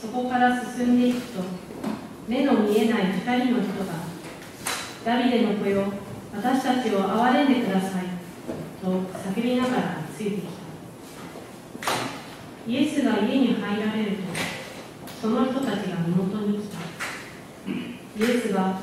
[0.00, 1.42] そこから進んでいくと
[2.28, 3.94] 目の見えない二人の人が
[5.04, 5.84] ダビデの子よ
[6.34, 8.04] 私たちを憐れんでください
[8.82, 10.48] と叫びながらついてきた。
[12.68, 14.22] イエスが家に入られると
[15.22, 16.78] その人たちが身元に来た。
[17.68, 18.80] イエスが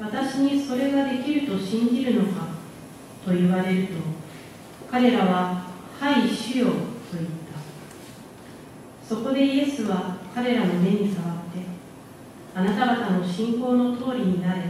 [0.00, 2.48] 私にそれができると信じるのか
[3.24, 3.94] と言われると
[4.90, 5.66] 彼らは
[6.00, 6.72] 「はい主よ」と
[7.12, 9.06] 言った。
[9.06, 11.60] そこでイエスは彼らの目に触って
[12.54, 14.60] あなた方の信仰の通りになれ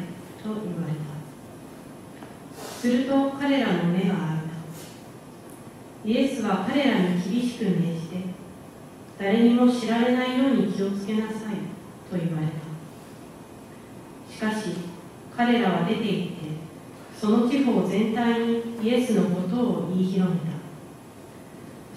[0.42, 2.62] と言われた。
[2.62, 4.15] すると彼らの目が開いた。
[6.04, 8.16] イエスは彼らに厳しく命じて
[9.18, 11.56] 誰にも知られないように気をつけなさい
[12.10, 12.52] と言われた。
[14.32, 14.77] しかし
[15.37, 16.38] 彼らは出て行って
[17.20, 20.46] その地方全体にイエスのことを言い広めた。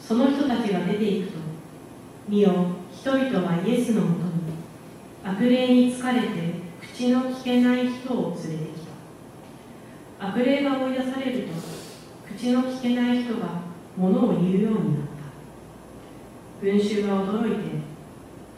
[0.01, 1.37] その人たちが出て行くと
[2.27, 2.51] 見よ
[2.95, 4.53] 人々はイエスのもとに
[5.23, 6.27] 悪霊に疲れて
[6.81, 8.81] 口の聞けない人を連れてき
[10.19, 10.27] た。
[10.27, 11.53] 悪霊が追い出されると
[12.35, 13.61] 口の聞けない人が
[13.97, 15.07] 物を言うようになっ
[16.61, 16.65] た。
[16.65, 17.71] 群衆は驚いて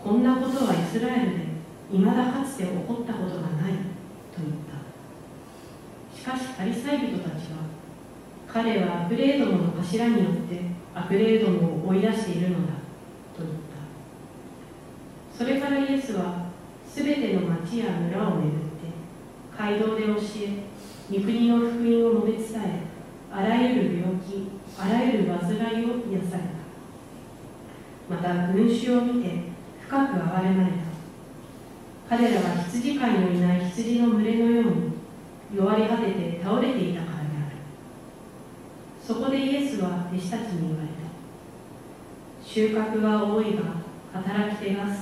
[0.03, 1.45] こんなことはイスラエルで
[1.91, 4.75] 未だかつて起こったことがないと言った。
[6.15, 7.65] しかしパリサイ人たちは
[8.47, 10.61] 彼は悪霊どもの頭によって
[10.93, 12.73] 悪霊どもを追い出しているのだ
[13.35, 13.49] と言っ
[15.38, 16.45] たそれからイエスは
[16.88, 17.41] すべての
[17.75, 18.87] 町や村を巡って
[19.57, 22.79] 街道で教え御国の福音を述べ伝え
[23.29, 24.47] あらゆる病気
[24.79, 28.15] あらゆる患いを癒された。
[28.15, 29.29] また群衆を見て
[29.81, 32.15] 深く憐れまれた。
[32.17, 34.71] 彼らは羊飼いのいない羊の群れのように
[35.55, 37.55] 弱り果てて倒れていたからである。
[39.05, 40.93] そこでイエスは弟子たちに言われた。
[42.47, 43.63] 収穫は多いが
[44.13, 44.95] 働き手が少ない。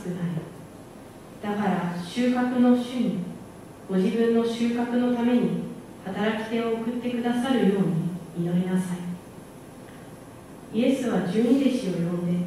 [1.44, 3.20] だから収穫の主に
[3.90, 5.64] ご自分の収穫のために
[6.06, 7.82] 働き手を送ってくださるよう
[8.40, 8.98] に祈りなさい。
[10.74, 12.38] イエスは十二弟子を呼んで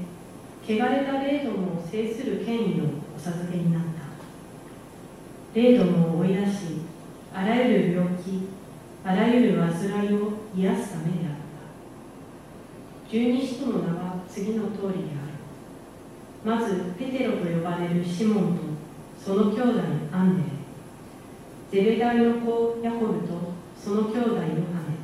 [0.67, 2.85] 汚れた霊どもを制する権威を
[3.15, 5.61] お授けになった。
[5.61, 6.51] 霊どもを追い出し
[7.35, 8.49] あらゆる病気
[9.05, 11.35] あらゆる患いを癒すためであっ
[13.05, 13.11] た。
[13.11, 15.36] 十二使徒の名は次の通りである。
[16.47, 18.63] まずペテロと呼ばれるシモンと
[19.21, 19.81] その兄弟
[20.13, 20.37] アン
[21.73, 23.35] デレゼベダイの子ヤコブと
[23.77, 24.97] その兄弟ヨハネ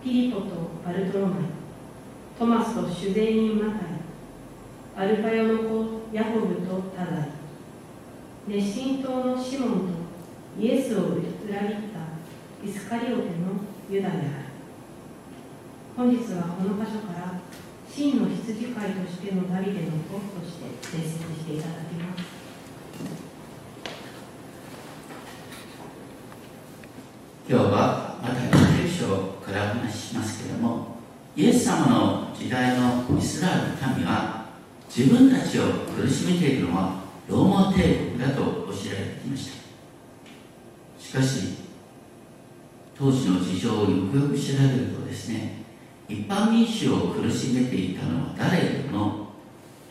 [0.00, 0.46] ピリポと
[0.86, 1.38] バルトロマイ。
[2.38, 5.08] トマスと主税人マタイ。
[5.08, 7.28] アルパヨの子ヤコブとタダイ。
[8.46, 13.22] 熱心党のシモンとイエスを裏切ったイスカリオテの
[13.90, 14.24] ユダである
[15.96, 17.37] 本日はこの箇所から
[17.98, 22.22] 真の羊飼いとしてのダビデの子として伝説していただきます。
[27.50, 30.98] 今日はまた9章からお話ししますけれども
[31.34, 34.46] イエス様の時代のイスラエルの民は
[34.88, 35.62] 自分たちを
[35.96, 37.82] 苦しめているのはローマ帝
[38.12, 41.02] 国だと教えられてきました。
[41.02, 41.64] しかし
[42.96, 45.66] 当時の事情をよくよく調べるとですね
[46.08, 49.28] 一般民衆を苦しめていたのは誰よりも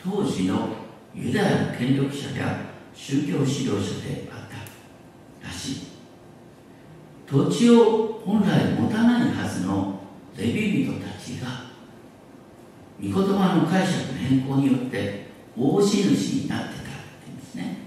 [0.02, 0.68] 当時の
[1.14, 2.60] ユダヤの権力者や
[2.92, 5.74] 宗教指導者であったらしい。
[7.26, 10.00] 土地を本来持たないはずの
[10.36, 11.68] レビ人たちが
[13.00, 16.82] 御言葉の解釈の変更によって大地主になってたって
[17.26, 17.78] 言うんですね。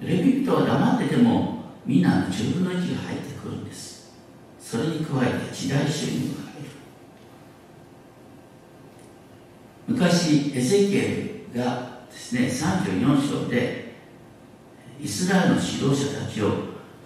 [0.00, 4.12] レビ人は黙っててもみんなの10分の1が入ってくるんです。
[4.58, 6.62] それに加えて時代主義が入
[9.83, 13.94] る昔エゼキエルがですね34章で
[15.00, 16.50] イスラエルの指導者たちを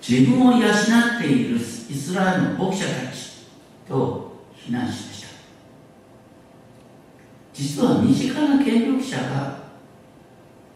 [0.01, 3.47] 自分を養っているイスラエルの牧者たち
[3.87, 5.29] と非難しました。
[7.53, 9.59] 実は身近な権力者が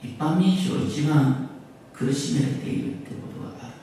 [0.03, 1.49] 一般民主を一番
[1.95, 3.75] 苦しめているってことがある。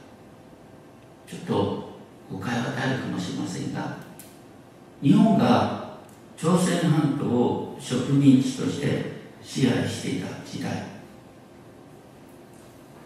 [1.28, 1.90] ちょっと
[2.32, 3.98] 誤解を与えるかもしれませんが
[5.02, 5.98] 日本が
[6.38, 10.84] 朝鮮半島を植民地として支配していた時代。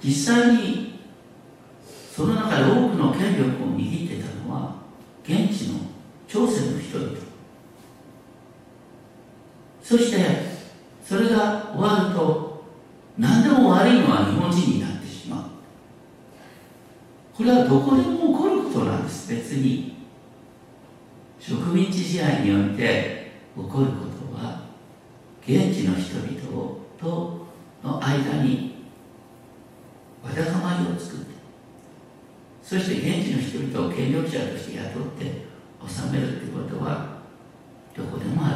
[0.04, 1.00] 実際に
[2.12, 4.76] その中で多くの権力を握っていたのは
[5.24, 5.80] 現地の
[6.28, 7.18] 朝鮮の人々。
[9.82, 10.18] そして
[11.06, 12.64] それが終わると
[13.18, 15.44] 何でも悪いのは日本人になってしまう。
[17.38, 19.34] これはどこでも起こることなんです。
[19.34, 19.94] 別に。
[21.40, 24.03] 植民地支配によって起こること。
[25.46, 27.48] 現地の人々と
[27.84, 28.86] の間に
[30.24, 31.34] わだかまりを作って
[32.64, 35.54] そして現地の人々を権力者として雇って
[35.86, 37.20] 治めるということは
[37.96, 38.56] どこでもある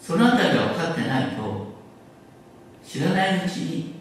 [0.00, 1.66] そのあたりが分かってないと
[2.84, 3.94] 知らないうちに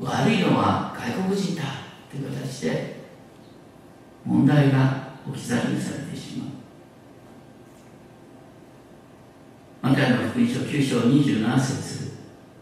[0.00, 1.62] 悪いのは外国人だ
[2.10, 2.96] という形で
[4.24, 6.48] 問題が置き去りにされてしまう
[9.90, 12.12] マタイの福音書9章27節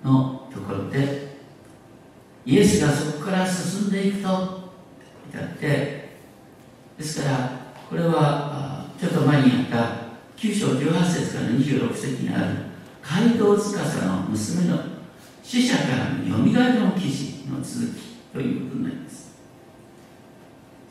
[0.02, 1.36] のところで
[2.46, 4.70] イエスがそこから進んでいくと
[5.28, 6.16] 至って
[6.96, 7.50] ですから
[7.90, 12.54] これはちょっと前にやった9章18節から26節にある
[13.02, 13.76] 街道司
[14.06, 14.78] の娘の
[15.42, 18.00] 死者からのよみがえりの記事の続き
[18.32, 19.36] ということになります。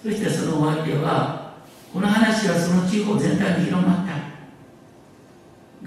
[0.03, 1.55] そしてその終わりでは
[1.91, 4.13] この話はその地方全体に広まった。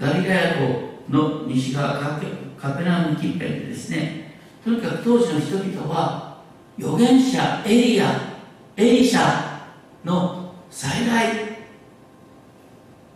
[0.05, 2.27] ガリラヤ湖の西側カペ
[2.59, 4.39] カペナム近辺でですね。
[4.63, 6.37] とにかく当時の人々は
[6.77, 8.37] 預言者エリア
[8.77, 9.59] エリシャ
[10.05, 11.59] の再来。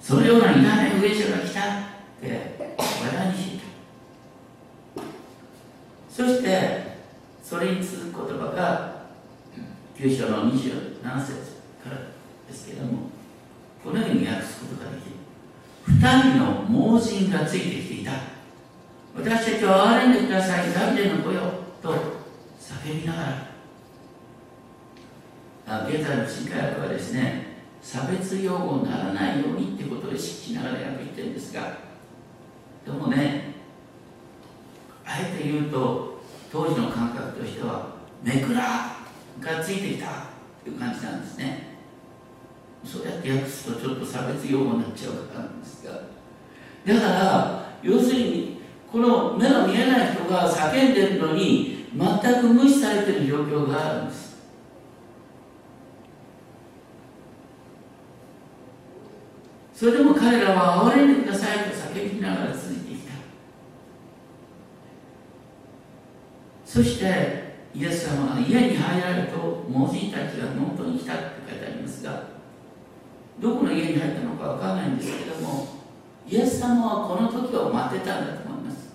[0.01, 1.63] そのような偉大な預言者が来たっ
[2.21, 3.63] て話題にしていた。
[6.09, 6.97] そして
[7.41, 9.03] それに続く言葉が
[9.97, 11.33] 9章の27節
[11.83, 11.97] から
[12.47, 13.09] ですけれども
[13.83, 15.22] このように訳すことができる。
[16.03, 18.11] 二人の盲人がついてきていた。
[19.15, 20.73] 私たちを憐れんでください。
[20.73, 21.39] ダビデの子よ
[21.81, 21.94] と
[22.59, 23.21] 叫びなが
[25.65, 25.88] ら。
[25.88, 31.77] 現在の新海訳はですね差別用語にならないようにってことを意識しながら訳ってるんですが。
[32.85, 33.53] でもね
[35.05, 36.21] あえて言うと
[36.51, 38.97] 当時の感覚としてはめくら
[39.39, 40.25] がついてきた
[40.65, 41.62] という感じなんですね。
[42.85, 45.91] そうやって訳すとちょっと差別用語になっちゃうからなんですが。
[46.85, 54.33] だから要するにこの目の見えない人が叫んでるのに全く無視されてる状況があるんです。
[59.74, 63.13] それでも彼らは哀れんでくださいと叫びながら続いてきた。
[66.65, 72.32] そしてイエス様が家に入られると盲人たちが本当に来たって書いてありますが
[73.39, 75.68] どこの家に入ったのかわからないんですけども
[76.27, 78.94] イエス様はこの時を待ってたんだと思います。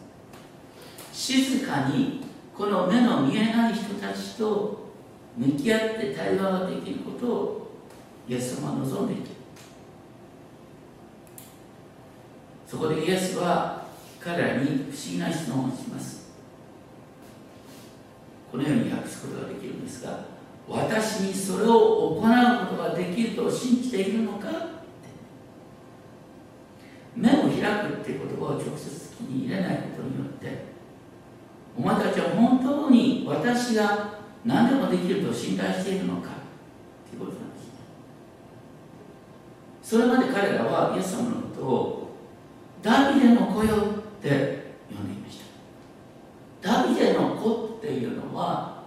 [1.13, 2.25] 静かに
[2.57, 4.89] この目の見えない人たちと
[5.37, 7.71] 向き合って対話ができることを
[8.29, 9.31] イエス様は望んでいた。
[12.67, 13.87] そこでイエスは
[14.21, 16.29] 彼らに不思議な質問をします。
[18.51, 20.38] このように訳すことができるんですが
[20.69, 24.49] 私にそれを行うことができると信じているのか？
[27.17, 30.67] 目を開くっていう言葉を直接気に入れないことによって
[31.77, 36.29] お前たちは本当に私が何でもできると信頼しているのか？
[36.29, 36.33] っ
[37.11, 37.59] ていうことなんで
[39.83, 42.15] すそれまで彼らはイエス様のことを
[42.83, 43.79] ダビデの子よっ
[44.23, 44.29] て
[44.89, 45.41] 呼んでいまし
[46.63, 46.71] た。
[46.83, 48.78] ダビデの子っていうのは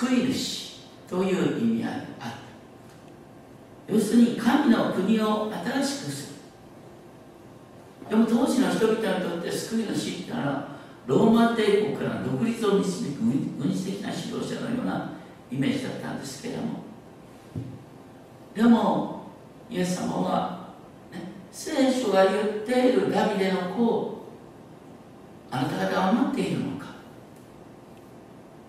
[0.00, 2.28] 救い主という意味合いがあ
[3.88, 6.32] る要するに神の国を新しくする。
[8.10, 10.68] でも当時の人々にとって救い主っていうのは
[11.06, 13.20] ローマ帝国から独立を導く
[13.58, 15.12] 軍事的な指導者のような
[15.50, 16.12] イメージだった。
[16.12, 16.82] んですけれども
[18.54, 19.24] でも
[19.68, 20.74] イエス様は
[21.12, 24.26] ね聖書が言っているダビデの子を
[25.50, 26.71] あなた方は待っているの。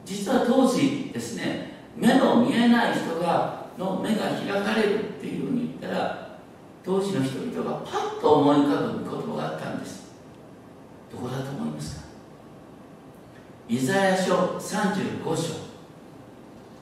[0.05, 6.39] 実は当時ですね目の見えない人がの目が開かれるっていうふうに言ったら
[6.83, 10.11] 当時の人々がパッと思い浮かぶ言葉があったんです。
[11.11, 12.03] どこだと思いますか？
[13.69, 15.53] イザヤ書35章。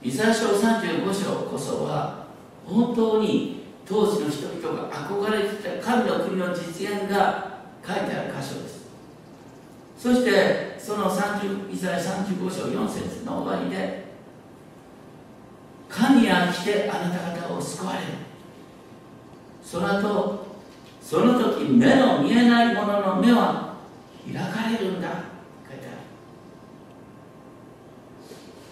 [0.02, 2.26] イザヤ書35章こそは
[2.66, 8.82] 本当に当時の人々が憧れていた神の国の実現が書いてある箇所です。
[9.98, 14.06] そしてその30イザヤ35章4節の終わりで
[15.88, 18.06] 神は来てあなた方を救われる。
[19.64, 20.48] その後
[21.02, 23.76] その時目の見えないものの目は
[24.26, 25.08] 開かれるんだ。
[25.70, 25.98] 書いてある。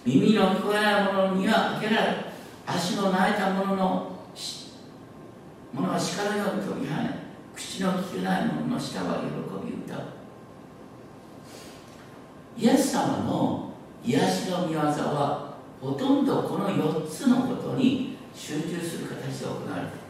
[0.04, 2.16] 耳の聞こえないものには開けられ
[2.66, 4.16] 足の泣いたもの
[5.72, 7.18] 者は力のように飛び跳ね
[7.54, 9.26] 口の聞けない者の舌は喜
[9.66, 10.19] び歌う。
[12.60, 13.70] イエス様の
[14.04, 20.00] 癒しの御業はほとんどこの4つのことに集中する形で行われて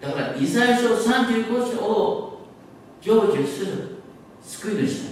[0.00, 2.46] だからイザヤ書35章を
[3.02, 3.96] 成就する
[4.40, 5.06] 救い主なんです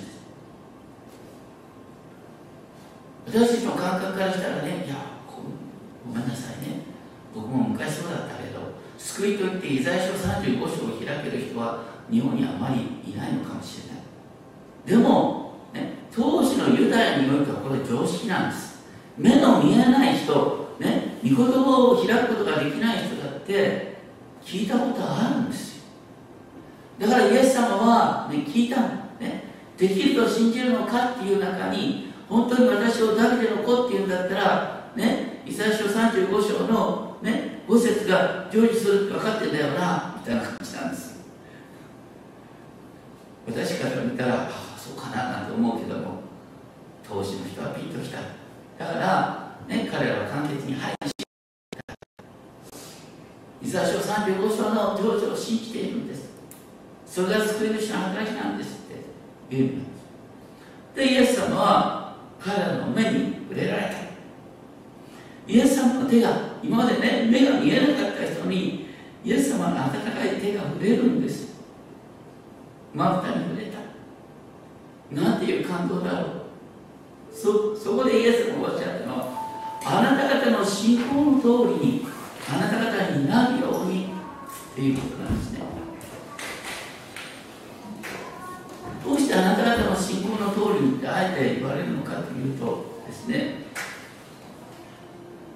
[3.27, 4.95] 私たちの感覚からしたらねいや
[6.07, 6.83] ごめんなさいね
[7.35, 8.61] 僕も昔そうだったけど
[8.99, 14.05] 救いといってイザヤ書35章を開ける人は日本にあまりいないのかもしれない。
[14.87, 15.44] でも、
[17.35, 18.85] においてはこれ常識なんです。
[19.19, 23.97] 目の見えない人、ね、御言葉を開くことができない人だって
[24.45, 25.85] 聞いたことあるんですよ。
[26.99, 28.89] だからイエス様は、ね、聞いたの、
[29.21, 29.45] ね、
[29.77, 41.15] できると信じるのかっていう中に本当に私をダビデの子っていうんだったらねイザヤ書35章の、ね、5節が成就するって分かってんだよなみたいな感じなんです。
[43.47, 46.24] 私から見たらああそうかななんて思うけども
[47.07, 48.19] 当時の人はピンときた。
[48.79, 50.95] だから、ね、彼らは簡潔に「はい」
[53.63, 56.31] イザヤ書35章の成就を信じているんです。
[57.07, 59.05] それが救い主の働きなんですって。
[59.51, 59.95] 言うんです
[60.97, 63.89] でイエス様は彼らの目に触れられた。
[65.47, 66.31] イエス様の手が
[66.63, 68.87] 今までね目が見えなかった人に
[69.25, 71.55] イエス様の温かい手が触れるんです。
[72.95, 73.79] まぶたに触れた。
[75.21, 76.44] なんていう感動だろう。
[77.35, 79.29] そそこでイエスがおっしゃったのは
[79.85, 82.07] あなた方の信仰の通りに
[82.49, 84.05] あなた方になるように
[84.73, 85.75] っていうことなんですね。
[89.05, 93.65] どうしてあなた方の信仰の通りにってあえて言われるのかというとですね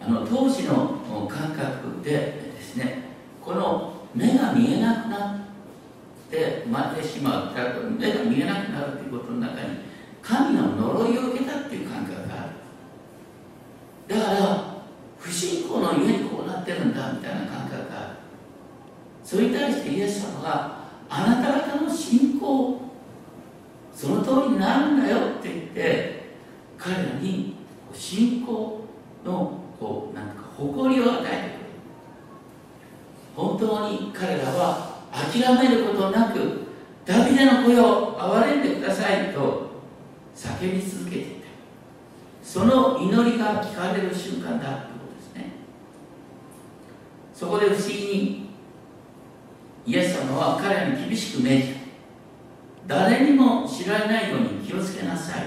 [0.02, 2.10] あの当時の感覚で
[2.54, 3.04] ですね
[3.42, 9.78] この目が見えなくなってまってしまう目が見えなくなるということの中に
[10.20, 12.46] 神の呪いを受けたっていう感覚があ
[14.08, 14.64] るだから
[15.18, 18.16] 不信仰のゆえにこうなってるんだみたいな感覚がある
[19.24, 22.88] それに対してイエス様があなた方の信仰
[23.98, 26.22] その通りになるんだよって言って
[26.78, 27.56] 彼らに
[27.92, 28.84] 信仰
[29.24, 31.48] のこうなんか誇りを与えてくれる
[33.34, 36.68] 本当に彼らは諦めることなく
[37.04, 39.68] ダビデの声を憐れんでくださいと
[40.36, 41.48] 叫び続けていた
[42.44, 45.52] その祈りが聞かれる瞬間だということですね
[47.34, 48.50] そこで不思議に
[49.86, 51.78] イエス様は彼らに厳しく命じた
[52.86, 55.42] 誰にも知られないように気をつけなさい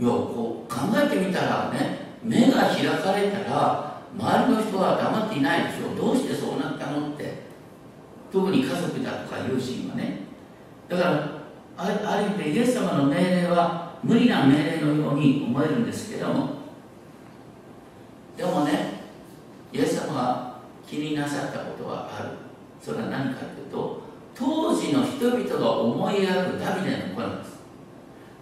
[0.00, 7.44] いやこう考えてみたらね目が開かれたら周りの人は黙っていないでしょどうしてそうなったのって。
[8.34, 10.18] 特に家族だとか友人はね。
[10.88, 11.44] だから
[11.76, 16.48] ある意味でイエス様の命令は無理な命令のように思えるんですけども。
[18.36, 19.04] でもね
[19.72, 22.30] イエス様が気になさったことはある。
[22.82, 24.02] それは何かというと
[24.34, 27.60] 当時の人々が思い描くダビデの子なんです。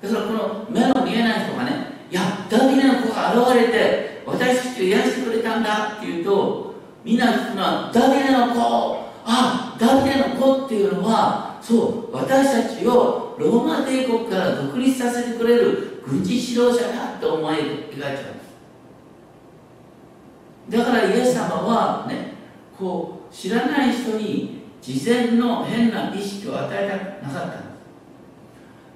[0.02, 1.70] だからこの目の見えない人がね
[2.11, 9.02] いやダビデの子が現れて私たちを癒してくれたんだっていうとみんな聞くのはダビデの子。
[9.25, 18.18] あダビデの子っていうのはそう私たちをローマ帝国から独立させてくれる軍事指導者だと思い描いちゃうんで
[20.71, 20.78] す。
[20.78, 22.35] だからイエス様はね
[22.76, 26.88] こう知らない人に事前の変な意識を与え
[27.23, 27.73] たなかったんです。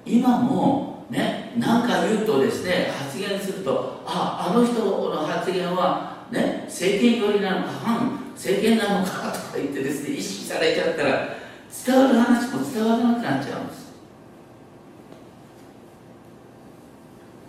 [0.05, 11.37] 今もね何か言うとですね発言するとああの人の発言はね政権寄りなのか反政権なのかとか言ってですね意識されちゃったら
[11.85, 13.87] 伝わる話も伝わらなくなっちゃうんです。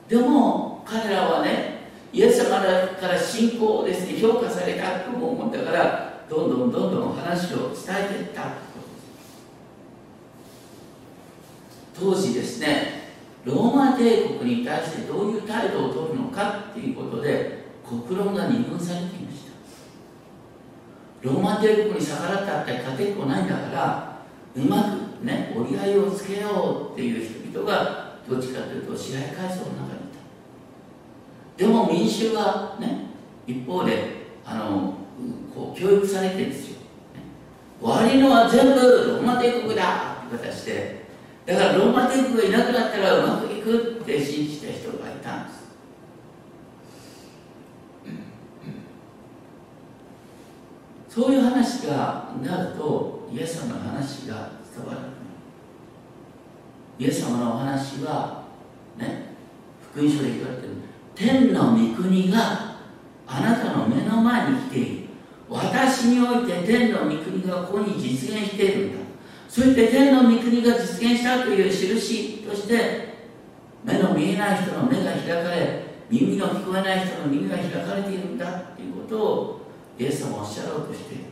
[0.09, 1.79] でも彼らはね
[2.13, 8.53] イエス様から信仰をですね評価されたと思うんだからどんどんどんどん話を伝えていった
[11.99, 12.99] 当時ですね
[13.45, 17.58] ローマ帝国に対してどういう態度を取るのかっていうことで
[17.88, 19.52] 国論が二分されていました。
[21.23, 24.18] ローマ帝国に逆らったって勝てっこないんだから
[24.54, 24.83] うま
[25.21, 30.12] くね折り合いをつけようっていう人々がどっちかというと支配階層の中にい
[31.57, 31.64] た。
[31.64, 33.07] でも民衆はね
[33.47, 34.95] 一方であの
[35.54, 36.85] こう教育されてるんですよ、ね、
[37.80, 40.99] 悪いのは全部ローマ帝国だって形で。
[41.47, 45.59] だからローマ帝国がいなくなったらうまくいくって信じた人がいたんです
[51.09, 54.99] そういう話がなるとイエス様の話が伝わる
[56.99, 58.45] イエス様のお話は
[58.97, 59.35] ね
[59.93, 60.69] 福音書で言われてる
[61.15, 62.77] 天の御国が
[63.27, 65.09] あなたの目の前に来ている。
[65.50, 68.99] 私において天の御国がここに実現しているんだ。
[69.49, 73.09] そそして天の御国が実現したという印として
[73.83, 78.47] 目の見えない人の目が開かれ耳の聞こえない人の耳が開かれているんだ
[78.77, 79.61] ということを
[79.99, 81.14] イエス様はおっしゃろうとして。
[81.14, 81.25] いる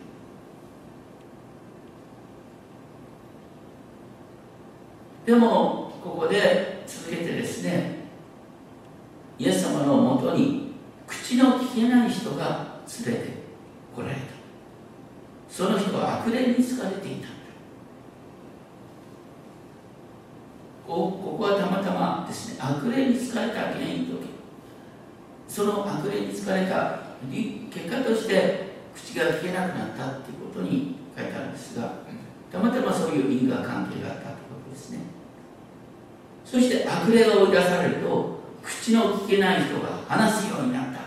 [5.24, 7.96] でもここで続けてですね
[9.38, 10.74] イエス様のもとに
[11.06, 13.28] 口の聞けない人が連れて
[13.94, 14.20] こられた。
[15.48, 17.28] その人は悪霊に疲れていた。
[20.86, 24.16] ここはたまたまですね悪霊に疲れた原因と
[25.48, 31.92] その悪霊に疲れた結果として口が聞けなくなったっていうことに書いてあるんですが
[32.52, 34.98] たまたまそういう因果関係があったということですね
[36.44, 41.00] そして悪霊が追い出されると口の聞けない人が話すようになった。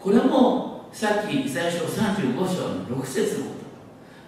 [0.00, 3.52] これもさっきイザヤ書35章の6節のこ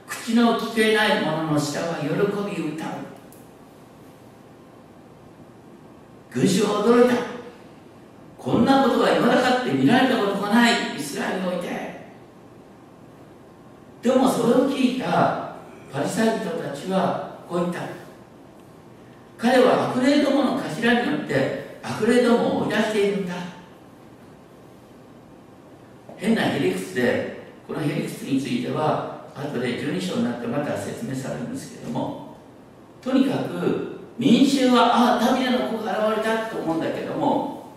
[0.07, 2.89] と口の聞けない者の舌は喜び歌う。
[6.33, 7.17] 群衆は驚いた。
[8.39, 10.97] こんなことが言わなかって見られたことがない。
[10.97, 11.69] イスラエルにおいて。
[14.03, 15.57] でもそれを聞いた
[15.93, 18.00] パリサイ人たちはこう言った。
[19.41, 23.35] 彼は悪霊どもの頭によって悪霊どもを追い出しているんだ。
[26.19, 32.37] 変なヘリクスでこのヘリクスについては後で12章になってまた説明されるんですけども
[33.01, 37.71] とにかく民衆はああダビデの子が現れたと思うんだけども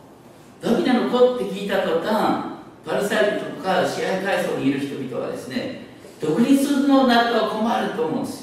[0.61, 2.53] ダビデの子って聞いた途端
[2.85, 5.85] パルサイ人とか支配階層にいる人々はですね
[6.19, 8.42] 独立運動になっては困ると思うんです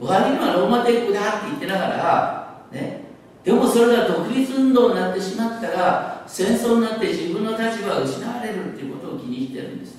[0.00, 3.06] 悪いのはローマ帝国だって言ってながらね
[3.44, 9.96] でもそれが独立運動になってしまったら戦争になって自分の立場が失われるっていうことを気にしてるんです。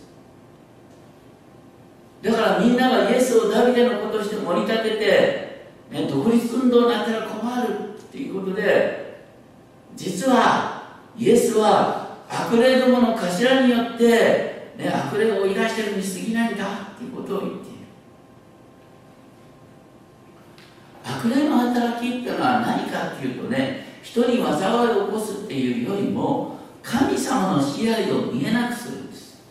[2.22, 5.48] だからみんながイエスをダビデの子として盛り立てて
[5.92, 9.24] ね、独立運動になったら困るっていうことで
[9.96, 17.67] 実はイエスは悪霊どもの頭によって、ね、悪霊を追い出してるに過ぎないんだっていうことを言って
[21.08, 29.42] 悪霊の働きっていうのは何かっていうとね人に災いを起こすっていうよりも神様の支配を見えなくするんです。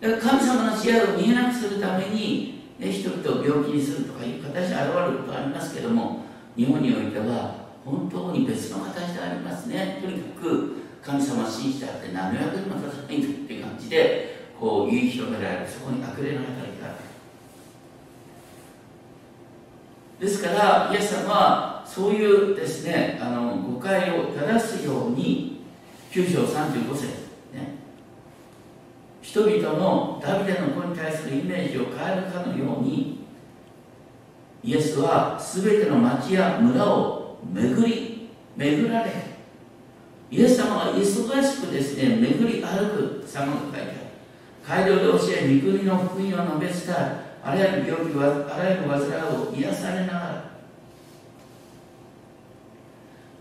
[0.00, 6.24] だから神様の支配を見えなくするためにね、人々を病気にするとかいう形で現れることはありますけども
[6.56, 10.00] 日本においては本当に別の形でありますね。
[10.02, 16.94] とにかく神様を信じたって何の役にも立たないんだっていう感じでこう言い広められるそこに悪霊の働きある
[20.20, 25.64] ですからイエス様はそういうですねあの誤解を正すように
[26.10, 27.06] 9章35節
[27.52, 27.74] ね。
[29.20, 33.24] 人々のダビデの子に対するイメージを変えるかのように
[34.62, 39.10] イエスは全ての町や村を巡り巡られ
[40.30, 44.04] イエス様が忙しくですね巡り歩く様が書いてある。
[44.66, 49.02] 街道で教え御国の福音を述べ伝えあらゆる病気はあらゆる煩い
[49.36, 50.50] を癒されながら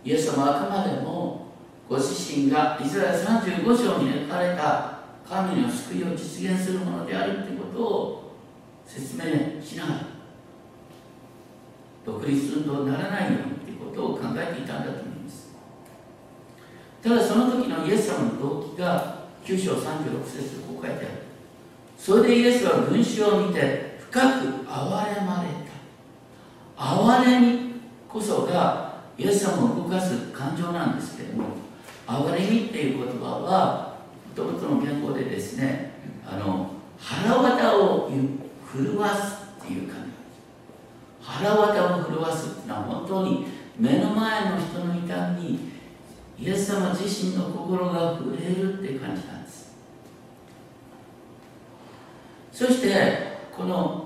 [0.03, 1.53] イエス様はあくまでも
[1.87, 8.33] ご自身がイスラエル35章に描かれた神の救いを実現するものであるということを
[8.85, 9.99] 説明しながら
[12.05, 15.47] 独立運動にならないようにということを考えていたんだと思います。
[17.01, 21.07] ただその時のイエス様の動機が9章36節でこう書いてある。
[21.97, 25.49] それでイエスは群衆を見て深く憐れまれ
[26.78, 26.84] た。
[26.84, 27.73] 憐れみ
[28.08, 31.45] こそがイエス様を動かす感情なんですけれども
[32.06, 33.97] 憐れみっていう言葉は
[34.38, 38.12] もとの言語でですねあの腹渡を
[38.71, 40.12] 震わすっていう感じ。
[41.19, 43.47] 腹渡を震わすっていうのは本当に
[43.80, 45.60] 目の前の人の痛みに
[46.38, 49.76] イエス様自身の心が触れるって感じなんです。
[52.52, 54.02] そしてこの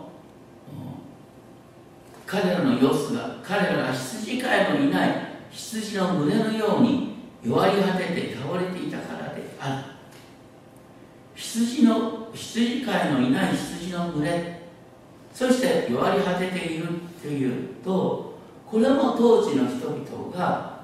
[2.28, 5.10] 彼らの様子が彼らが羊飼いのいない
[5.50, 9.98] 羊の群れのように弱り果てて倒れていたからである。
[11.34, 14.62] 羊の羊飼いのいない羊の群れ。
[15.34, 16.88] そして弱り果てている
[17.22, 20.82] というとこれも当時の人々が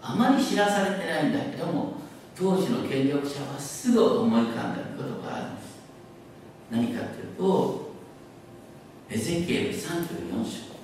[0.00, 1.94] あまり知らされてないんだけども
[2.38, 5.80] 当時の権力者はすぐ思い浮かんだことがあるんです。
[6.70, 7.85] 何かというと
[9.08, 10.76] エゼキエル34章。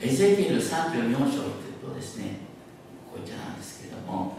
[0.00, 1.50] エゼキエル34章とい
[1.82, 2.38] うとですね
[3.10, 4.38] こういったなんですけれども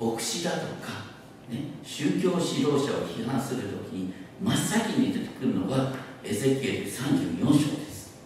[0.00, 1.14] 牧師だとか
[1.48, 8.18] ね、宗教指導者を批判するときに真っ先に出てくるのがエゼキエル34章です。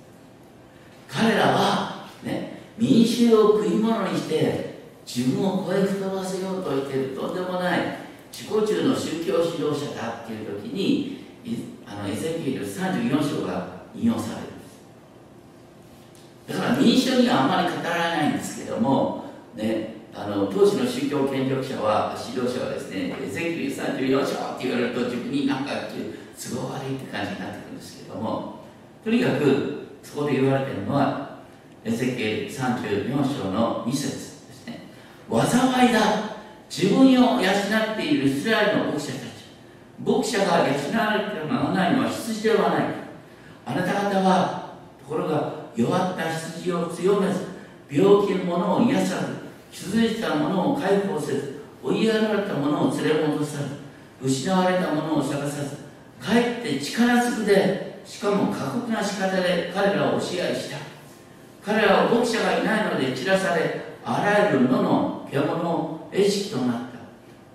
[1.08, 11.24] 彼らは、ね、民衆を食い物にして自分を声吹ばせようと言っているとんでもない自己中の宗教指導者だっていう時に
[11.86, 14.42] あのエゼキエル34章が引用される。
[14.42, 14.44] ん
[16.46, 25.72] ですだから民衆にはあんまり語らないんですけども、ね、あの当時の宗教権力者は指導者はですねエゼキエル34章って言われると自分に何か
[26.38, 28.60] 都合悪いって感じになってくるんですけども
[29.04, 31.38] とにかくそこで言われてるのは
[31.84, 34.16] エゼキエル34章の2節で
[34.52, 34.80] すね。
[35.30, 36.27] 災いだ
[36.70, 39.38] 自分を養っているイスラエルの牧者たち。
[40.04, 42.84] 牧者が養われてならないのは羊ではない
[43.66, 47.46] あなた方はところが弱った羊を強めず
[47.90, 49.26] 病気の者を癒さず
[49.72, 53.64] 傷ついた者を解放せず追いやられた者を連れ戻さず
[54.22, 55.76] 失われた者を探さず
[56.20, 60.78] かえって力ずくでしかも過酷な仕方で彼らを支配した。
[61.64, 66.98] 彼らは牧者がいないので散らされあらゆる野の獣餌食となった。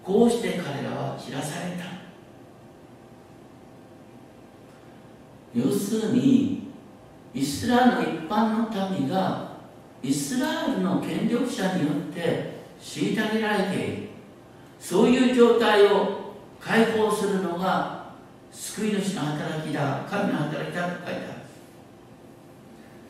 [0.04, 1.84] こうして彼らは散らされた。
[5.54, 6.72] 要するに
[7.34, 9.54] イスラエルの一般の民が
[10.02, 14.10] イスラエルの権力者によって虐げられている。
[14.80, 18.12] そういう状態を解放するのが
[18.52, 21.20] 救い主の働きだ神の働きだと書いてある。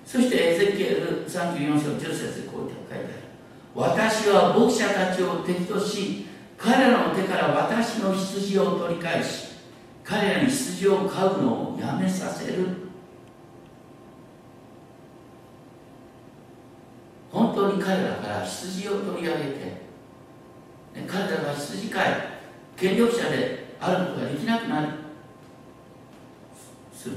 [0.05, 3.22] そしてエゼキエル34章10節でこう書いてある。
[3.75, 9.53] 私は牧者たちを敵とし彼らの手から私の羊を取り返し
[10.03, 12.67] 彼らに羊を飼うのをやめさせる。
[17.31, 19.81] 本当に彼らから羊を取り上げて
[21.07, 22.05] 彼らが羊飼い
[22.77, 24.87] 権力者であることができなくなる。
[26.95, 27.15] する。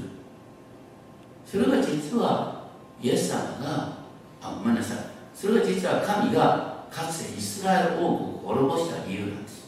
[1.45, 2.67] それが実は
[3.01, 3.93] イエス様が
[4.41, 5.16] あごめんなさい。
[5.39, 9.67] それが実は神がかつてイスラエル王国を滅ぼした理由なんです。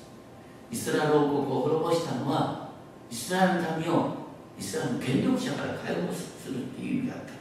[0.72, 2.70] イスラエル王国を滅ぼしたのは
[3.12, 4.16] イスラエルの民を
[4.58, 7.34] イスラエルの権力者から解放するっていう意味だった。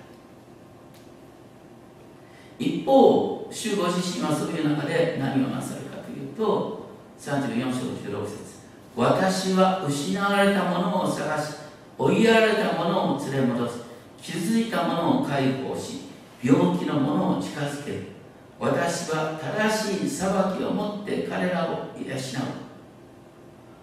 [2.59, 6.87] 一方主ご自身はそういう中で何をなさるかというと
[7.19, 8.59] 34章16節。
[8.95, 11.55] 私は失われたものを探し
[11.97, 13.79] 追いやられた者を連れ戻す
[14.21, 16.09] 気づいた者を解放し
[16.43, 18.18] 病気の者を近づける。
[18.61, 22.69] 私は正しい裁きをもって彼らを養う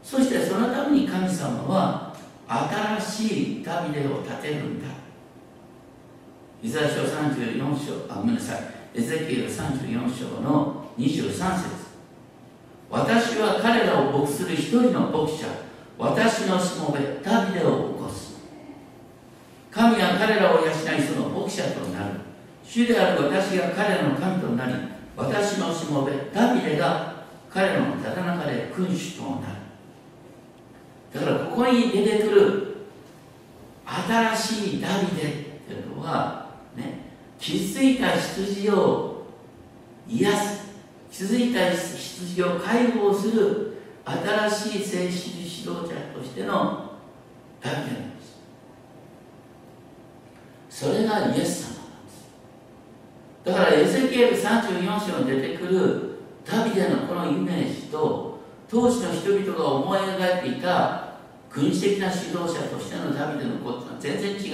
[0.04, 2.14] そしてそのために神様は
[2.48, 4.88] 新しいダビデを建てるんだ。
[6.62, 8.62] イザヤ書34章あごめんなさい。
[8.94, 11.86] エゼキエル34章の23節。
[12.90, 15.48] 私は彼らを牧する一人の牧者
[15.98, 18.36] 私のしもべダビデを起こす。
[19.72, 22.25] 神は彼らを養いその牧者となる。
[22.68, 24.74] 主である私が彼の神となり
[25.16, 29.44] 私のしもべダビデが彼のただ中で君主となる。
[31.14, 32.76] だからここに出てくる
[33.86, 35.26] 新しいダビデっ
[35.68, 37.00] ていうのはね
[37.40, 39.28] 気づいた羊を
[40.10, 40.66] 癒す
[41.10, 46.92] 気づいた羊を解放する新しい聖子指導者としての
[47.62, 48.38] ダビデなんです。
[50.70, 51.75] それがイエス様。
[53.46, 61.20] だからエゼキエル34章に出てくるダビデのこのイメージと当時の人々が思い描いていた
[61.52, 64.52] 軍事的な指導者としてのダビデのことは全然違うんです。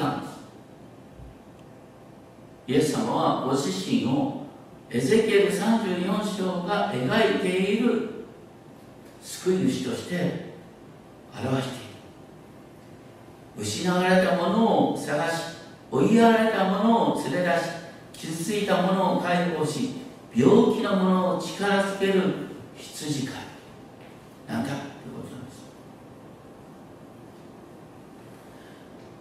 [2.68, 4.44] イエス様はご自身を
[4.90, 8.26] エゼキエル34章が描いている
[9.22, 10.52] 救い主として
[11.34, 11.82] 表している。
[13.58, 15.34] 失われたものを探し
[15.90, 17.81] 追いやられたものを連れ出し
[18.22, 19.96] 傷ついたものを解放し
[20.36, 22.22] 病気のものを力づける
[22.78, 23.36] 羊飼い。
[24.48, 25.64] なんだということなんです。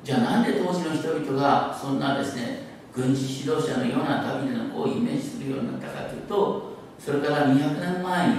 [0.04, 2.58] じゃあなんで当時の人々がそんなですね
[2.94, 8.34] 軍事指導者のようなダビデの子をイメージするようになったかというとそれから200年前に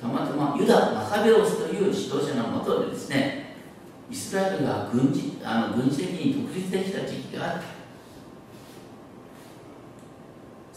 [0.00, 3.56] たまたまユダ・マカベオスという指導者のもとでですね
[4.08, 7.73] イスラエルが軍事あの軍事的に独立できた時期があった。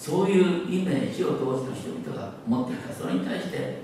[0.07, 2.93] そういうイメージを当時の人々が持っていた。
[2.93, 3.81] それに対して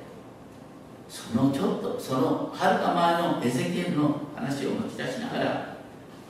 [1.09, 5.75] そのちょっとそのはるか前のエゼキエルの話を持ち出しながら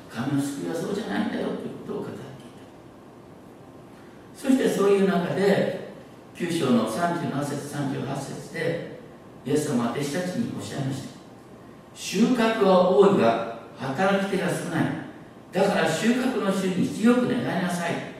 [0.09, 2.23] 神の救いはそうじゃないんだよということを語っていた。
[4.35, 5.93] そしてそういう中で
[6.35, 8.99] 9章の37節38節で
[9.45, 11.09] イエス様は弟子たちにおっしゃいました。
[11.93, 14.85] 収穫は多いが働き手が少ない。
[15.51, 18.12] だから収穫の主に強く願いなさい。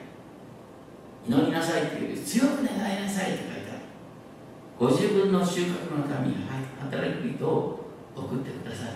[1.26, 3.80] 祈りなさいっていうより強く願いなさいって書いてある。
[4.78, 6.34] ご自分の収穫のために
[6.80, 7.84] 働く人を
[8.16, 8.92] 送ってくださいよ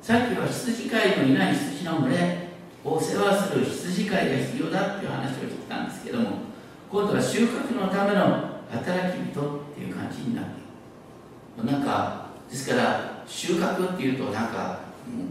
[0.00, 2.50] さっきは羊飼いのいない羊の群れ
[2.84, 6.28] を世話する羊飼いが必要だっていう話をしてたんですけども
[6.90, 10.50] 今度は収穫のための働き人っていう感じになって
[11.60, 14.80] いるなんかですから収穫っていうとなんか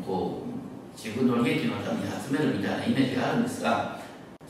[0.05, 3.98] こう自分の利益のために集めるみたいなイメージがあるんですが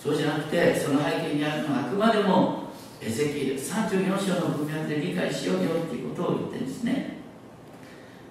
[0.01, 2.69] そうじゃなくてその背景にあるのはあくまでも
[3.01, 7.19] エゼキエル34章の文脈で理解しようよっていうことを言ってるんですね。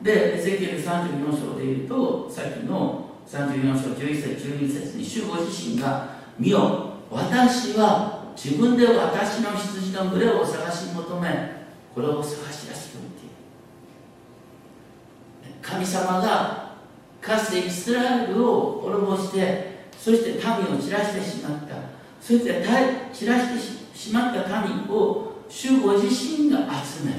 [0.01, 13.05] でエゼキエル34章でいうとさっきの34章11節12節に主ご自身が「見よ私は自分で私の羊の群れを探し求めこれを探し出すよっ
[15.43, 15.55] ていう。
[15.61, 16.69] 神様が
[17.21, 21.75] かつてイスラエルを滅ぼしてそして民を散らしてしまった。
[22.21, 22.65] そして
[23.13, 27.19] 散らしてしまった民を主ご自身が集める。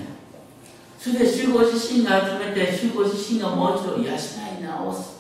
[0.98, 4.06] それで主ご自身が集めて主ご自身がもう一度養い
[4.62, 5.20] 直す。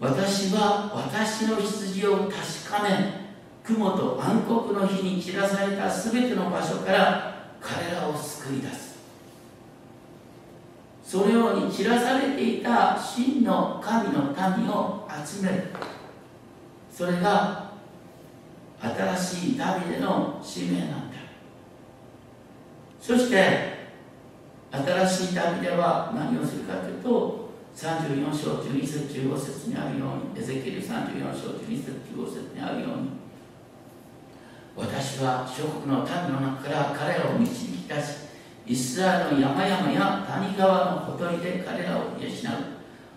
[0.00, 2.30] 私は私の羊を確
[2.68, 3.22] かめ
[3.62, 8.91] 雲と暗黒の日に散らされた全ての場所から彼らを救い出す。
[11.12, 15.64] そのように散らされていた真の神の民を集める。
[16.90, 17.72] それが
[18.80, 21.16] 新しいダビデの使命なんだ。
[22.98, 23.90] そして
[24.70, 30.88] 新しいダビデは何をするかというと34章12節15節にあるようにエゼキエル34
[31.34, 33.10] 章12節15節にあるように
[34.74, 38.21] 私は諸国の民の中から彼らを導き出し
[38.66, 42.12] イスラエルの山々や谷川のほとりで彼らを養う。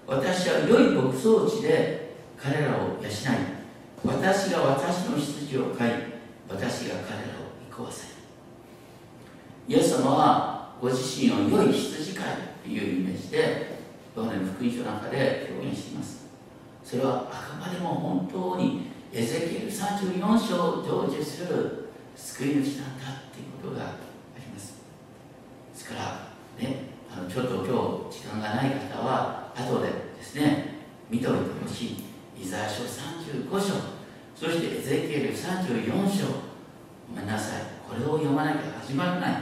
[0.08, 3.10] 私は良い牧草地で彼らを養い
[4.04, 5.92] 私が私の羊を飼い
[6.48, 8.14] 私が彼らを行こわせる。
[9.68, 12.26] イエス様はご自身を良い羊飼い
[12.64, 13.80] というイメージで
[14.16, 16.26] ヨハネの福音書の中で表現しています。
[16.84, 23.94] それはあくまでも本当にエゼキエル34章を成就する救い主なんだっていうことが
[25.86, 26.78] ですからね
[27.16, 32.04] あのちょっと今日時間がない方は後でですね見ておいてほしい
[32.42, 33.74] イザヤ書35章
[34.36, 36.26] そしてエゼキエル34章
[37.10, 39.42] ごめんなさいこれを読まなきゃ始まらない。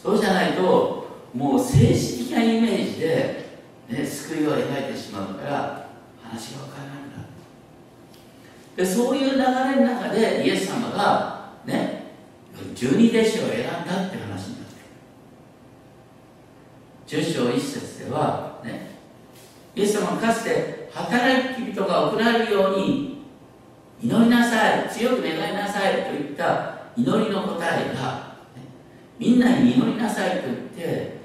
[0.00, 5.88] そうじゃないともう政治的なイメージで、ね、救いを描いてしまうから
[6.22, 7.28] 話が分からなくなる
[8.76, 12.12] でそういう流れの中でイエス様がね
[12.74, 14.68] 十二弟子を選んだって話になっ
[17.06, 17.50] てる10章
[18.10, 18.90] 1節ではね
[19.74, 23.22] イエス様はかつて働き人が送られるように
[24.02, 28.62] 祈りなさい強く願いなさいといった祈りの答えが、ね、
[29.18, 31.20] みんなに祈りなさいと言って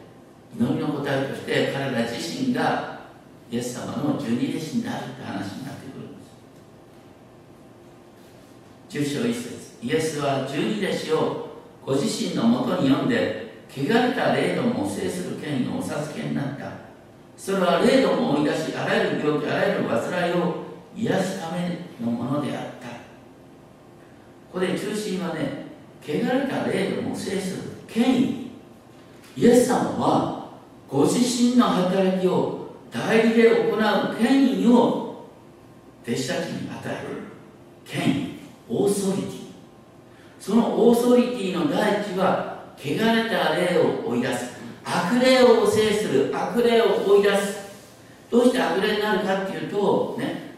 [0.58, 3.00] 祈りの答えとして彼ら自身が
[3.50, 6.24] イエス様の十二弟子になるって話になってくるんで
[9.04, 9.20] す。
[9.20, 11.48] 10章1節イエスは十二弟子を
[11.86, 16.72] ご自身のもとに読んで汚れた霊どもを制する権威をお授けになった。
[17.38, 22.88] それは霊どもを追い出しあらゆる病気あらゆる煩いを癒すためのものであった。
[22.88, 22.94] こ
[24.54, 25.66] こで中心はね
[26.02, 28.52] 汚れた霊どもを制する権威
[29.36, 30.50] イエス様は
[30.88, 35.26] ご自身の働きを代理で行う権威を
[36.08, 37.26] 弟子たちに与える。
[37.84, 39.46] 権威オーソリティ。
[40.40, 44.56] そのオーソリティの第一は汚れた霊を追い出す。
[44.84, 47.66] 悪霊を制する悪霊を追い出す。
[48.30, 50.56] どうして悪霊になるかっていうとね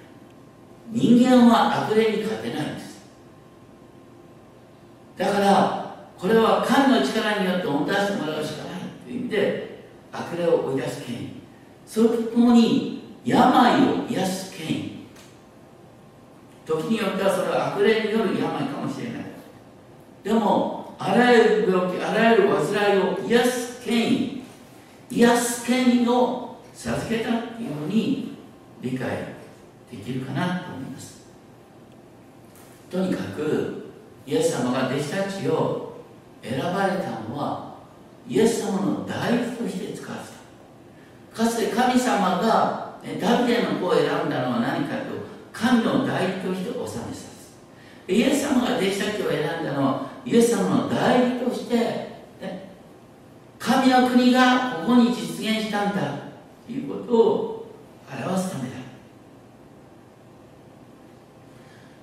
[0.90, 2.98] 人間は悪霊に勝てないんです。
[5.18, 11.30] だからこれは神の力によって恩出してもらうしかないという意味で悪霊を追い出す権威。
[11.86, 14.98] それとともに病を癒す権威。
[16.66, 19.26] 時によってはそれは悪霊による病かもしれない。
[20.24, 24.44] でもあらゆる病気あらゆる患いを癒す権威
[25.10, 28.38] 癒す権威を授けたっていうふうに
[28.82, 29.10] 理解
[29.92, 31.26] できるかなと思います。
[32.92, 33.92] とにかく
[34.26, 35.98] イエス様が弟子たちを
[36.44, 37.76] 選ばれたのは
[38.28, 40.32] イエス様の代理として使わせ
[41.34, 41.44] た。
[41.44, 42.88] かつて神様が
[43.22, 45.04] ダビデの子を選んだのは何かと
[45.54, 47.56] 神の代理として収めさす
[48.08, 52.70] イエス様が弟子たちを選んだのはイエス様の代理として、ね、
[53.58, 56.02] 神の国がここに実現したんだ
[56.66, 57.72] ということを
[58.12, 58.76] 表すためだ。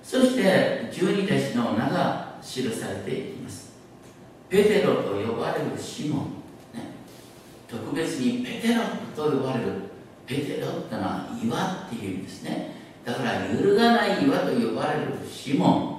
[0.01, 3.73] そして十二弟子の名が記されていきます。
[4.49, 6.25] ペテロと呼ばれるシモン、
[6.73, 6.93] ね、
[7.67, 8.81] 特別にペテロ
[9.15, 9.71] と呼ばれる。
[10.25, 12.73] ペテロってのは岩っていうんですね。
[13.05, 15.95] だから揺るがない岩と呼ばれるシモン。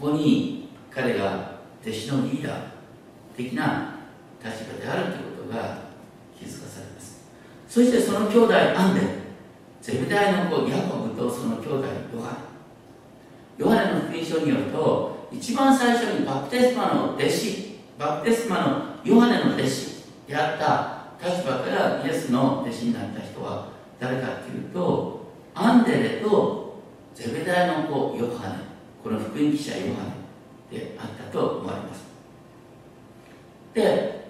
[0.00, 0.59] ここに
[0.90, 2.60] 彼が弟子のリーダー
[3.36, 3.96] 的な
[4.44, 5.78] 立場であるということが
[6.38, 7.24] 気づかされます。
[7.68, 9.00] そしてその兄弟アンデ
[9.80, 12.32] ゼブダイの子ヤコブとその兄弟ヨハ
[13.58, 13.64] ネ。
[13.64, 26.80] ヨハネの福音書によると一番最初にバプテスマの弟子バプテスマのヨハネの弟子であった立場からイエスの弟子になった人は誰かっていうとアンデレと
[27.14, 28.56] ゼベダイの子ヨハネ。
[29.04, 30.19] この福音記者ヨハネ。
[30.70, 32.04] であったと思われます。
[33.74, 34.20] で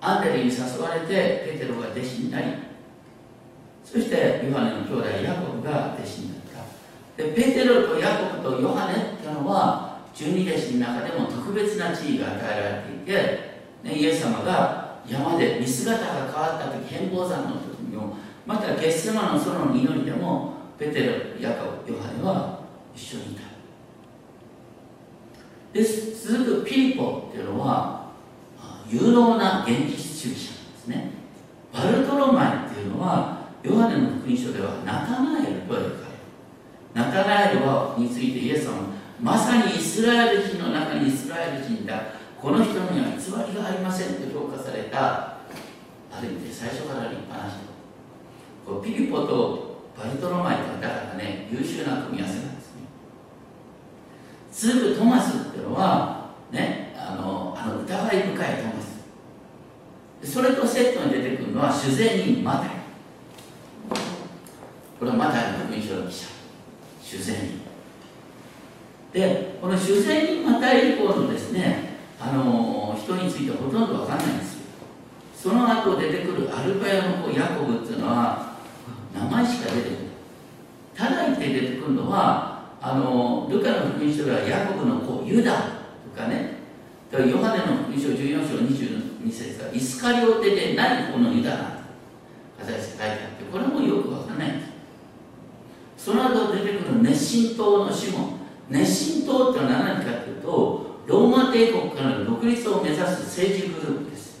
[0.00, 2.46] アンデレに誘われてペテロが弟子になり
[3.84, 6.42] そしてヨハネの兄弟ヤコブが弟子になっ
[7.16, 7.22] た。
[7.22, 13.12] でペテロとヤコブとヨハネっていうのは十二弟子の中でも特別な地位が与えられていて、
[13.82, 22.60] ね、イエス様が山で見姿が変わった時変貌山の時にもまたゲッセマの園の祈りでもペテロヤコブヨハネは
[22.94, 23.49] 一緒にいた。
[25.72, 28.10] で続くピリポっていうのは
[28.88, 31.12] 有能な現実主義者なんですね。
[31.72, 38.72] バルトロマイっていうのはヨハネの福音書ではナタナエルと描かれナタナエルはについてイエス様
[39.20, 42.02] まさにイスラエル人の中にイスラエル人だ
[42.40, 45.40] この人には偽りがありませんと評価された。
[46.12, 47.60] ある意味で最初から立派な人。
[48.66, 52.59] こうピリポとバルトロマイとはだからね優秀な組み合わせなんです
[54.50, 60.32] ね続くトマスっていうのはねあのあの疑い深いトマス。
[60.32, 62.68] それとセットに出てくるのは主税人マタイ
[64.98, 66.26] これはマタイの福音書の記者。
[67.02, 67.60] 主税人。
[69.12, 74.60] でこの主税人マタイ以降のですねあの人についてほとんど分かんないんですよ。
[75.34, 78.56] その後出てくるアルパヤの子ヤコブっていうのは
[79.14, 79.94] 名前しか出てこ
[81.00, 81.10] ない。
[81.10, 82.49] ただ言って出てくるのは
[82.82, 85.52] あのルカの福音書ではヤコブの子ユダ
[86.14, 86.60] とかね
[87.12, 91.80] ヨハネの福音書14章22節がイスカリオテでない方のユダなんて
[92.58, 94.48] 書いてあってこれもよく分からない。
[94.56, 94.70] んです
[95.98, 98.38] その後出てくる熱心党のシモ
[98.70, 104.40] 熱心党ってのは何かというとローマ帝国からの独立を目指す政治グループです。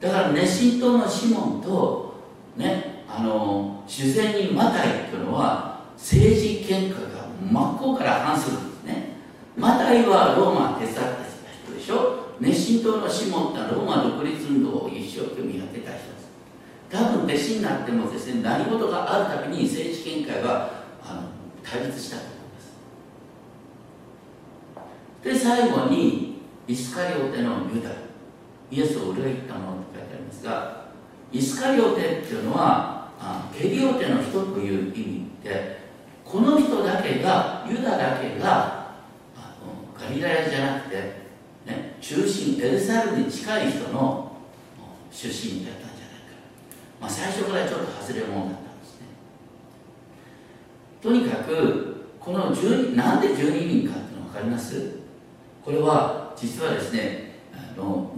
[0.00, 2.14] だから熱心党のシモンと
[2.56, 9.16] ねあの主戦人マタイっていうのは政治喧嘩が真っ向から反するんですね。
[9.56, 11.02] マタイはローマ手伝った
[11.64, 12.26] 人でしょ。
[12.40, 16.28] 熱心党のシモンってローマ独立運動を一生懸命やってた人です。
[16.90, 21.22] 多分弟子になってもですね何事があるたびに政治見解はあの
[21.62, 22.36] 対立したと思い
[25.32, 25.34] ます。
[25.34, 27.90] で最後にイスカリオテのユダ。
[28.68, 30.86] イエスを裏切ったものと書いてありますが
[31.30, 35.75] イスカリオテっていうのはあケリオテの人という意味で
[36.36, 38.92] この人だけがユダだけが
[39.34, 40.96] あのガリラヤじゃなくて、
[41.64, 44.32] ね、中心エルサレムに近い人の
[45.10, 46.36] 出身だったんじゃないか。
[47.00, 49.06] まあ、最初からちょっと外れ者だったんですね。
[51.00, 54.96] とにかくこの12なんで12人かっていうの分かります？
[55.64, 58.10] これは実はですねあの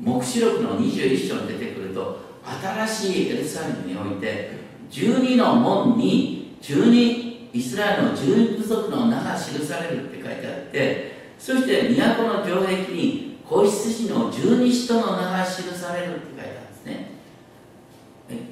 [0.00, 2.20] 黙示録の21章に出てくると
[2.62, 4.52] 新しいエルサレムにおいて
[4.88, 7.23] 12の門に12
[7.54, 17.10] イスラエルの12部族の名が記されるって書いてあってそして都の城壁に子羊の十二使徒の名が記されるって書いてあるんですね。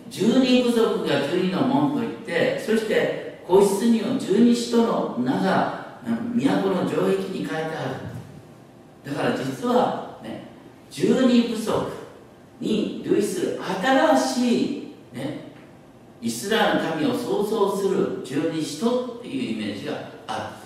[0.08, 7.98] 十二部族が十二の門といってそして皇室には十二使徒の名が都の城壁に書いてあ
[9.04, 9.12] る。
[9.12, 10.44] だから実はね
[10.90, 11.90] 十二部族
[12.60, 14.81] に類する新しい
[16.22, 19.94] イスラエルの民を創造する十二使徒っていうイメージが
[20.28, 20.56] あ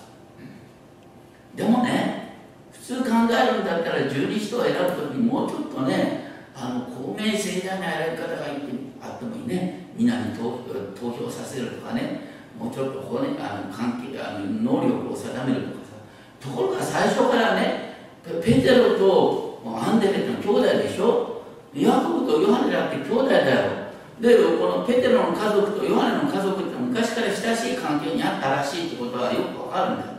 [1.56, 1.56] る。
[1.56, 2.36] でもね
[2.70, 4.78] 普通考えるんだったら十二使徒を選ぶ
[5.08, 8.58] 時にもうちょっとねあの公明正大な選び方がいい
[9.00, 9.86] あってもいいね。
[9.96, 10.62] 皆に投
[11.10, 12.36] 票させるとかね。
[12.58, 14.46] もうちょっと骨あの関係あの
[14.80, 15.92] 能力を定めるとかさ。
[16.38, 17.96] ところが最初からね
[18.44, 21.42] ペテロとアンデレっての兄弟でしょ。
[21.74, 23.85] ヤコブとヨハネだって兄弟だよ。
[24.20, 30.04] でこのペテロの家族とヨハネの家族って昔から親しい関係にあったらしいってことはよくわかるんだ。
[30.06, 30.16] よ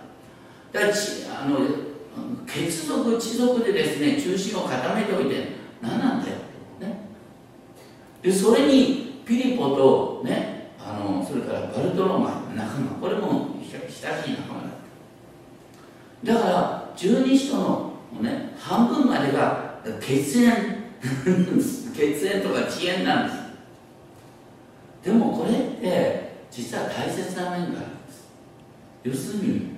[0.74, 1.58] だあの
[2.46, 5.48] 血族地族でですね中心を固めておいて
[5.82, 6.38] 何なんだよ、
[6.80, 7.10] ね、
[8.22, 14.72] でそれにピリポとねあのそれからバルトローマ仲間これも親しい仲間だっ
[16.26, 16.34] た。
[16.34, 20.78] だから十二使徒の、ね、半分までが血縁
[21.96, 23.37] 血縁とか遅延なんです
[25.08, 28.28] でもこれって実は大切な面があるんです。
[29.06, 29.78] 要するに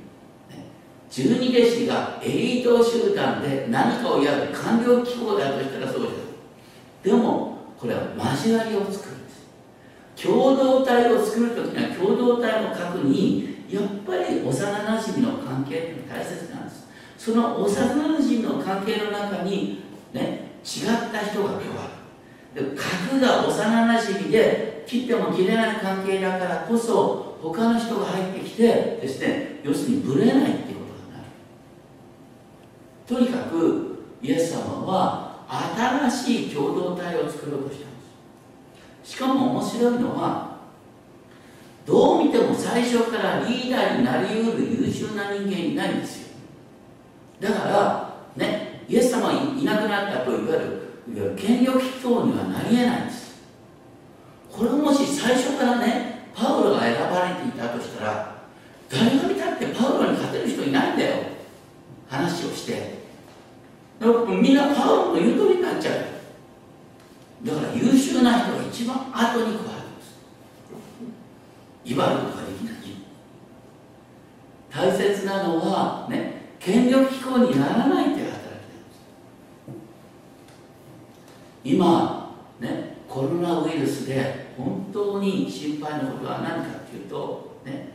[1.08, 6.14] 十二弟子がエリート集団で何かをやる官僚機構だとしたらそうです
[7.04, 8.02] でもこれは
[8.34, 10.26] 交わりを作るんです。
[10.28, 16.88] 共同体を作るときには共同体の核にやっぱり幼なじみの関係って大切なんです。
[17.20, 21.60] その幼なじみの関係の中にね違った人が加わ
[22.56, 22.64] る。
[22.64, 28.64] で核が幼なじみで切っても切れない関係だからこそ他の人が入ってきて
[29.02, 30.80] ですね要するにぶれないっていう
[33.10, 37.96] とにかくイエス様は新しい共同体を作ろうとしたんで
[39.04, 39.14] す。
[39.14, 40.60] しかも面白いのは
[41.88, 46.38] どう見ても最初からリーダーになりうる優秀な人間いないんですよ。
[47.40, 50.56] だからねイエス様いなくなったといわ
[51.08, 53.09] ゆる権力機構にはなり得ない。
[54.60, 58.36] これもし最初からねパウロが選ばれていたとしたら
[58.90, 61.16] 誰が見たってパウロに勝てる人いないんだよ。
[62.10, 63.00] 話をして。
[64.02, 65.96] だからみんなパウロの言う通りになっちゃう。
[67.46, 70.18] だから優秀な人が一番後に加わるんです。
[71.86, 72.76] 威張ることができない。
[74.70, 79.00] 大切なのはね権力機構にならないという働きなんです。
[81.64, 82.29] 今
[83.10, 87.90] コロナウイルスで本当に心配なことは何かっていうとね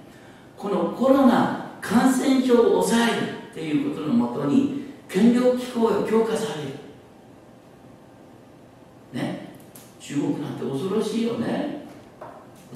[0.56, 3.12] このコロナ感染症を抑える
[3.50, 6.70] っていうことのもとに権力機構が強化される
[9.12, 9.54] ね
[10.00, 11.86] 中国なんて恐ろしいよね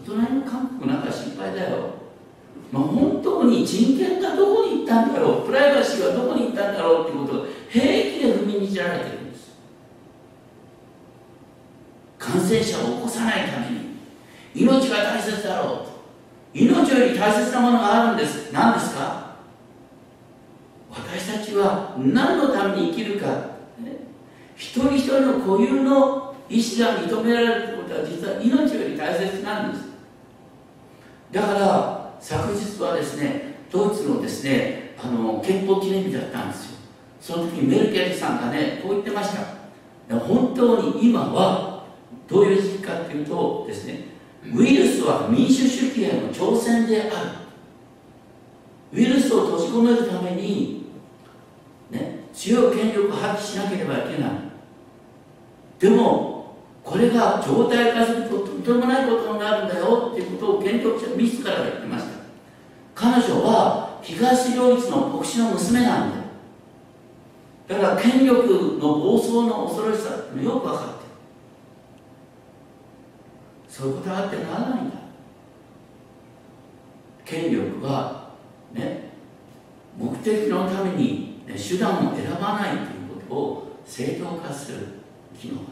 [0.00, 1.98] お隣の韓国なんか心配だよ
[2.70, 9.56] まあ、本当に人権がどこに行ったんだろうプライバシーはどこに行ったんだろうっていうことを平気で踏みにじられてるんです
[12.18, 13.98] 感染者を起こさないために
[14.54, 15.88] 命が大切だろうと
[16.54, 18.50] 命より大切なものがあるんです。
[18.52, 19.36] 何ですか？
[20.90, 23.98] 私たちは何のために生きるか、ね、
[24.56, 29.84] 一人一人の固有の意志が認められるということは実は命より大切なんです。
[31.30, 36.78] だから昨日はですねドイツのですねあの憲法記念日だったんですよ。
[37.20, 39.58] その時メルケルさんがねこう言ってました。
[40.18, 41.67] 本当に今は
[42.28, 44.04] どういう時期かというとですね
[44.54, 47.10] ウイルスは民主主義への挑戦である。
[48.92, 50.86] ウイルスを閉じ込めるために
[51.90, 54.30] ね強い権力を発揮しなければいけない。
[55.78, 62.10] でもこれが状態化するととんでもないことになるんだよっていうことを権力者自らが言ってました。
[62.94, 66.22] 彼女は東両立の牧師の娘なんだよ。
[67.68, 70.97] だから権力の暴走の恐ろしさってよく分かる。
[73.78, 74.96] そういうことがあってならないんだ。
[77.24, 78.30] 権力は
[78.72, 79.10] ね
[79.96, 84.78] 目的のために手段を選ばないということを正当化する
[85.40, 85.68] 機能がある。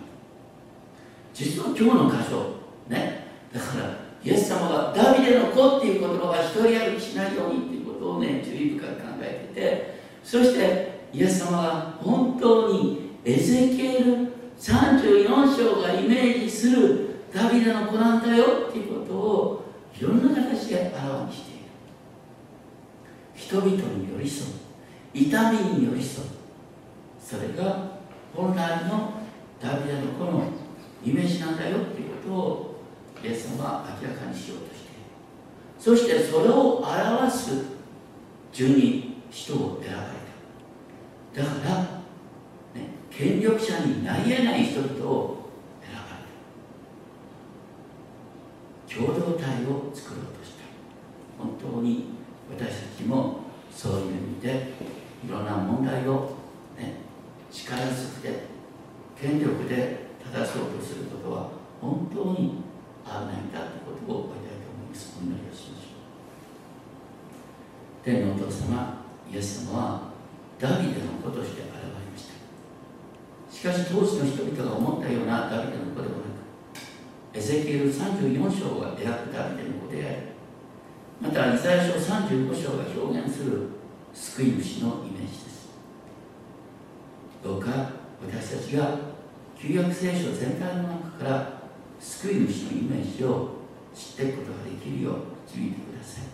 [1.34, 2.54] 実は今日の箇所
[2.88, 19.64] ねだからイエス様がダビデの子っていう言葉が一人歩きしないようにっていうことをね注意深く考えててそしてイエス様が本当にエゼキエル34章がイメージするダビデの子なんだよっていうことを
[19.98, 21.60] いろんな形で表している
[23.34, 24.50] 人々に寄り添う
[25.12, 26.28] 痛みに寄り添う。
[27.20, 27.98] それが
[28.34, 29.12] 本来の
[29.60, 30.44] ダビデの子の
[31.04, 32.80] イメージなんだよっていうことを
[33.22, 35.00] イエス様は明らかにしようとしている
[35.78, 37.64] そしてそれを表す
[38.52, 40.02] 十二人を選ば
[41.34, 41.50] れた。
[41.50, 45.36] だから、ね、権力者になり得ない人々を
[45.82, 46.04] 選ばれ
[48.85, 50.64] た共同体を作ろうとした。
[51.38, 52.06] 本当に
[52.48, 53.40] 私たちも
[53.70, 54.72] そういう意味で
[55.26, 56.32] いろんな問題を、
[56.78, 56.94] ね、
[57.52, 58.44] 力ずくで
[59.20, 62.62] 権力で正そうとすることは本当に
[63.04, 65.18] 危ないんだということを覚えたいと思います。
[65.20, 66.00] お祈りをしましょ
[68.00, 68.02] う。
[68.02, 70.10] 天のお父様イエス様は
[70.58, 72.32] ダビデの子として現れました。
[73.52, 75.75] しかし当時の人々が思ったようなダビデ
[77.46, 83.68] ゼキエル34章が描くダビデの子でありまたイザヤ書35章が表現する
[84.12, 85.68] 救い主のイメージです。
[87.44, 87.68] どうか
[88.20, 88.98] 私たちが
[89.56, 91.62] 旧約聖書全体の中から
[92.00, 93.50] 救い主のイメージを
[93.94, 95.14] 知っていくことができるよう
[95.46, 96.24] 導いてください。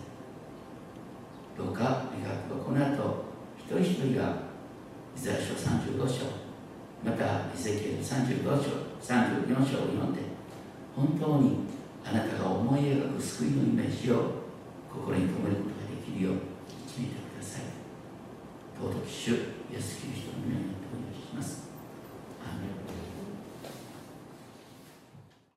[1.55, 3.25] どうか願くはこの後
[3.59, 4.33] 一人一人が
[5.15, 6.25] イザヤ書35章
[7.05, 10.32] またイゼキエル35章34章を読んで
[10.95, 11.57] 本当に
[12.05, 14.43] あなたが思い描く救いのイメージを
[14.91, 16.35] 心に留めることができるよう
[16.87, 17.63] 決めてください。
[18.79, 19.33] 尊き主イ
[19.75, 21.62] エスキリストの皆によってお願いします。